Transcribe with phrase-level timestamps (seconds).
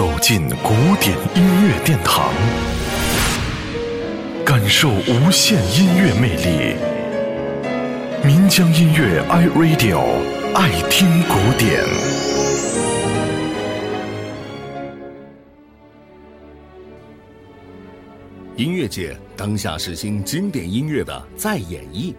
[0.00, 2.32] 走进古典音乐殿堂，
[4.46, 6.74] 感受无限音乐魅力。
[8.24, 10.00] 民江音乐 iRadio
[10.54, 11.84] 爱听古典。
[18.56, 22.14] 音乐界当下时兴经典音乐的再演绎。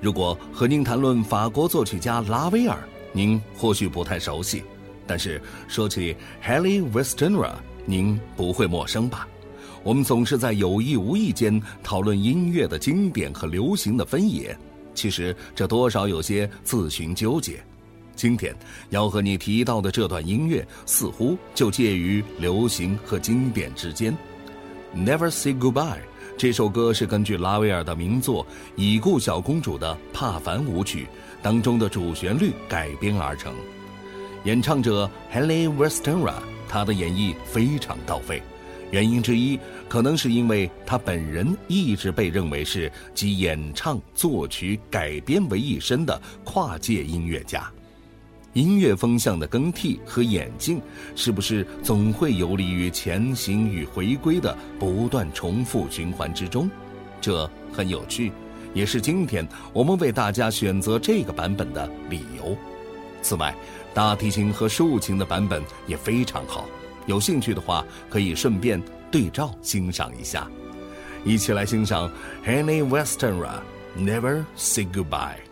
[0.00, 2.76] 如果和您谈论法国作曲家拉威尔，
[3.12, 4.64] 您或许不太熟悉。
[5.12, 5.38] 但是
[5.68, 7.52] 说起 Halle Westenra，
[7.84, 9.28] 您不会陌生吧？
[9.82, 14.56] 我们总是在有意无意间讨论音乐的经典和流行的分野，
[14.94, 17.62] 其实这多少有些自寻纠结。
[18.16, 18.56] 今天
[18.88, 24.16] 要和你提到的这段音乐，似乎就介于流行和经典之间。
[24.96, 25.98] Never Say Goodbye
[26.38, 31.04] 这首歌是根据拉威尔的名作《已故小公主的帕凡舞曲》
[31.42, 33.52] 当中的主旋律改编而成。
[34.44, 36.34] 演唱者 Halle Westenra，
[36.68, 38.42] 她的演绎非常到位。
[38.90, 47.70] 原因之一，可能是因为她本人一直被认为是集演唱、作曲、改编为一身的跨界音乐家。
[48.52, 50.78] 音乐风向的更替和演进，
[51.14, 56.68] 是不是总会游离于前行与回归的不断重复循环之中？
[57.20, 58.30] 这很有趣，
[58.74, 62.54] 也是今天我们为大家选择这个版本的理由。
[63.22, 63.54] 此外，
[63.94, 66.66] 大提琴和竖琴的版本也非常好，
[67.06, 70.46] 有兴趣的话可以顺便对照欣赏一下。
[71.24, 72.10] 一起来欣赏
[72.44, 73.60] Henny Westenra
[73.96, 75.51] Never Say Goodbye。